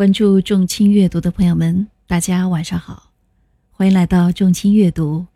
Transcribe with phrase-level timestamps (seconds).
[0.00, 3.12] 关注众卿阅读的朋友们，大家晚上好，
[3.70, 5.26] 欢迎来到众卿阅读，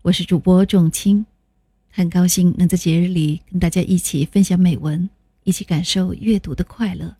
[0.00, 1.26] 我是主播众卿，
[1.90, 5.10] 很高兴能在节日里跟大家一起分享美文，
[5.44, 7.18] 一起感受阅读的快乐。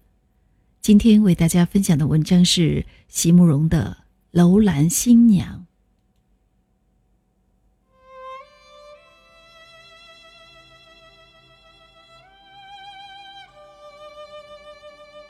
[0.80, 3.98] 今天为大家分享的文章是席慕容的
[4.30, 5.56] 《楼兰新娘》。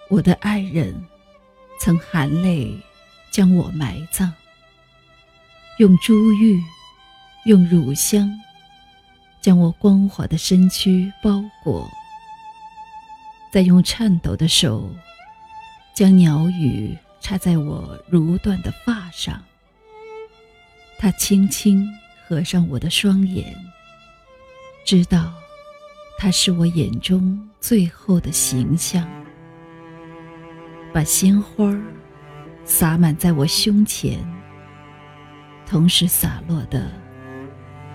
[0.08, 0.94] 我的爱人。
[1.80, 2.76] 曾含泪
[3.30, 4.32] 将我埋葬，
[5.78, 6.60] 用珠玉，
[7.44, 8.28] 用乳香，
[9.40, 11.88] 将我光滑的身躯包裹，
[13.52, 14.90] 再用颤抖的手，
[15.94, 19.42] 将鸟语插在我如缎的发上。
[20.98, 21.88] 他轻轻
[22.26, 23.54] 合上我的双眼，
[24.84, 25.32] 知道，
[26.18, 29.08] 他是我眼中最后的形象。
[30.92, 31.76] 把鲜花
[32.64, 34.18] 洒满在我胸前，
[35.66, 36.90] 同时洒落的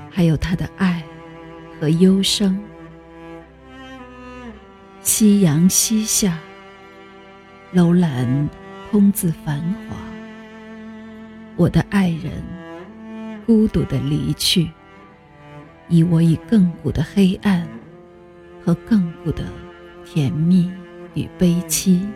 [0.09, 1.03] 还有他的爱
[1.80, 2.58] 和忧伤。
[5.02, 6.39] 夕阳西下，
[7.72, 8.50] 楼兰
[8.89, 9.95] 空自繁华。
[11.55, 12.31] 我的爱人
[13.45, 14.69] 孤独的离去，
[15.89, 17.67] 以我以亘古的黑暗
[18.63, 19.44] 和亘古的
[20.05, 20.72] 甜蜜
[21.16, 22.07] 与悲戚。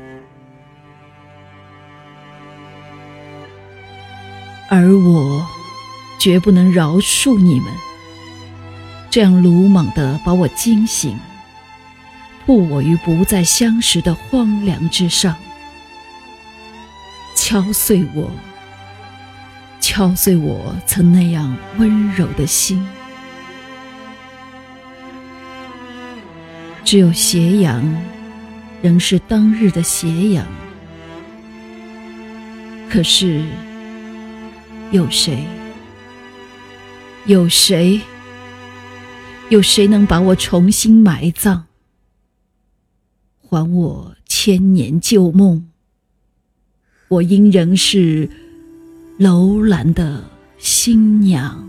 [4.69, 5.47] 而我，
[6.19, 7.71] 绝不能饶恕你们，
[9.09, 11.17] 这样鲁莽地把我惊醒，
[12.45, 15.35] 扑我于不再相识的荒凉之上，
[17.33, 18.29] 敲碎我，
[19.79, 22.85] 敲碎我曾那样温柔的心。
[26.83, 27.83] 只有斜阳，
[28.81, 30.45] 仍是当日的斜阳，
[32.89, 33.45] 可是。
[34.91, 35.45] 有谁？
[37.25, 37.99] 有谁？
[39.49, 41.63] 有谁能把我重新埋葬，
[43.41, 45.69] 还我千年旧梦？
[47.09, 48.29] 我应仍是
[49.17, 50.23] 楼兰的
[50.57, 51.67] 新娘。